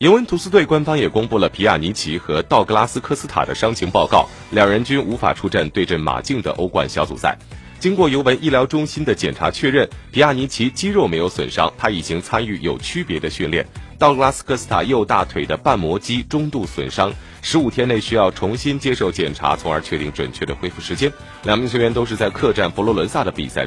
[0.00, 7.36] 尤文图斯队官方也公布了皮亚尼奇和道格拉斯科斯塔的伤情报告，两人均无法出战对阵马竞的欧冠小组赛。
[7.80, 13.66] 经过尤文医疗中心的检查确认，皮亚尼奇肌肉没有损伤，他已经参与有区别的训练。
[13.98, 17.12] 道格拉斯科斯塔右大腿的瓣膜肌中度损伤，
[17.42, 21.12] 十五天内需要重新接受检查，从而确定准确的恢复时间。
[21.42, 23.66] 两名球员都是在客战佛罗伦萨的比赛